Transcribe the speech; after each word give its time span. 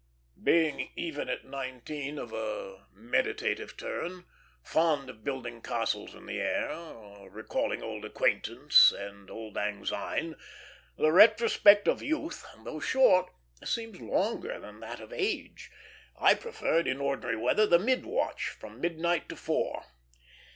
Being 0.43 0.89
even 0.95 1.29
at 1.29 1.45
nineteen 1.45 2.17
of 2.17 2.33
a 2.33 2.87
meditative 2.91 3.77
turn, 3.77 4.25
fond 4.63 5.11
of 5.11 5.23
building 5.23 5.61
castles 5.61 6.15
in 6.15 6.25
the 6.25 6.41
air, 6.41 6.71
or 6.71 7.29
recalling 7.29 7.83
old 7.83 8.03
acquaintance 8.03 8.91
and 8.91 9.29
auld 9.29 9.53
lang 9.57 9.85
syne, 9.85 10.37
the 10.97 11.11
retrospect 11.11 11.87
of 11.87 12.01
youth, 12.01 12.43
though 12.63 12.79
short, 12.79 13.31
seems 13.63 14.01
longer 14.01 14.59
than 14.59 14.79
that 14.79 14.99
of 14.99 15.13
age, 15.13 15.69
I 16.17 16.33
preferred 16.33 16.87
in 16.87 16.99
ordinary 16.99 17.37
weather 17.37 17.67
the 17.67 17.77
mid 17.77 18.03
watch, 18.03 18.49
from 18.49 18.81
midnight 18.81 19.29
to 19.29 19.35
four. 19.35 19.85